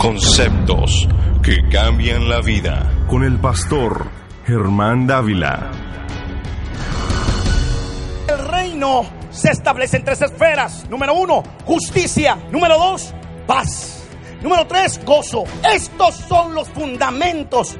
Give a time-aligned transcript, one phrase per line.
[0.00, 1.06] Conceptos
[1.42, 2.90] que cambian la vida.
[3.06, 4.06] Con el pastor
[4.46, 5.70] Germán Dávila.
[8.26, 10.88] El reino se establece en tres esferas.
[10.88, 12.38] Número uno, justicia.
[12.50, 13.12] Número dos,
[13.46, 14.04] paz.
[14.40, 15.44] Número tres, gozo.
[15.70, 17.76] Estos son los fundamentos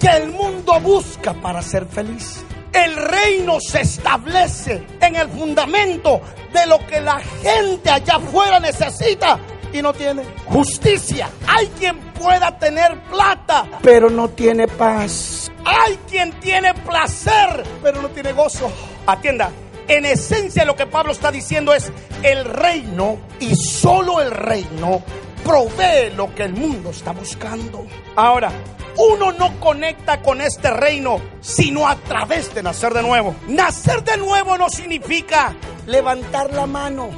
[0.00, 2.44] que el mundo busca para ser feliz.
[2.72, 6.20] El reino se establece en el fundamento
[6.52, 9.38] de lo que la gente allá afuera necesita
[9.72, 10.22] y no tiene.
[10.46, 11.30] Justicia.
[11.46, 15.50] Hay quien pueda tener plata, pero no tiene paz.
[15.64, 18.70] Hay quien tiene placer, pero no tiene gozo.
[19.06, 19.50] Atienda.
[19.88, 21.90] En esencia lo que Pablo está diciendo es
[22.22, 25.02] el reino y solo el reino
[25.44, 27.86] provee lo que el mundo está buscando.
[28.14, 28.52] Ahora,
[28.96, 33.34] uno no conecta con este reino sino a través de nacer de nuevo.
[33.48, 35.54] Nacer de nuevo no significa
[35.86, 37.10] levantar la mano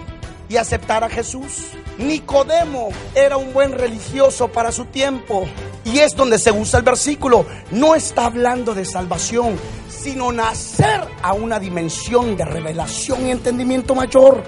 [0.49, 1.73] y aceptar a Jesús.
[1.99, 5.47] Nicodemo era un buen religioso para su tiempo.
[5.85, 7.45] Y es donde se usa el versículo.
[7.71, 14.43] No está hablando de salvación, sino nacer a una dimensión de revelación y entendimiento mayor.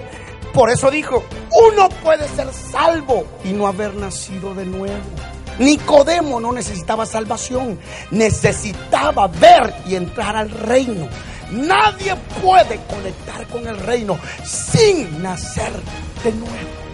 [0.53, 5.03] Por eso dijo, uno puede ser salvo y no haber nacido de nuevo.
[5.59, 7.79] Nicodemo no necesitaba salvación,
[8.11, 11.07] necesitaba ver y entrar al reino.
[11.51, 15.71] Nadie puede conectar con el reino sin nacer
[16.23, 16.84] de nuevo.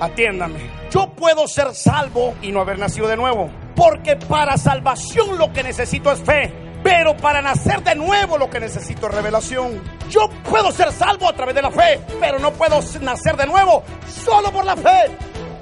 [0.00, 0.58] Atiéndame,
[0.90, 5.62] yo puedo ser salvo y no haber nacido de nuevo, porque para salvación lo que
[5.62, 6.52] necesito es fe.
[6.82, 9.82] Pero para nacer de nuevo lo que necesito es revelación.
[10.08, 13.82] Yo puedo ser salvo a través de la fe, pero no puedo nacer de nuevo
[14.08, 15.10] solo por la fe.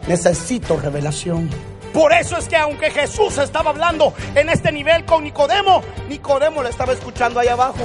[0.06, 1.50] Necesito revelación.
[1.92, 6.70] Por eso es que aunque Jesús estaba hablando en este nivel con Nicodemo, Nicodemo le
[6.70, 7.80] estaba escuchando ahí abajo.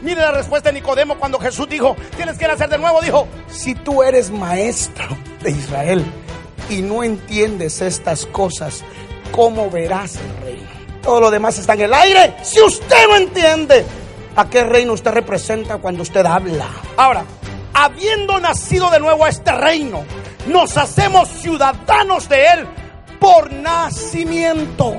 [0.00, 3.02] Mire la respuesta de Nicodemo cuando Jesús dijo, tienes que nacer de nuevo.
[3.02, 5.04] Dijo, si tú eres maestro
[5.42, 6.04] de Israel
[6.70, 8.84] y no entiendes estas cosas,
[9.32, 10.68] ¿cómo verás el reino?
[11.02, 12.34] Todo lo demás está en el aire.
[12.42, 13.84] Si usted no entiende
[14.36, 16.68] a qué reino usted representa cuando usted habla.
[16.96, 17.24] Ahora,
[17.72, 20.04] habiendo nacido de nuevo a este reino,
[20.46, 22.66] nos hacemos ciudadanos de él
[23.18, 24.96] por nacimiento.